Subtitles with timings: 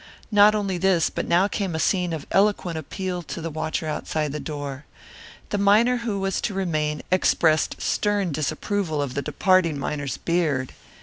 [0.31, 4.31] Not only this, but now came a scene of eloquent appeal to the watcher outside
[4.31, 4.83] the door.
[5.49, 10.73] The miner who was to remain expressed stern disapproval of the departing miner's beard.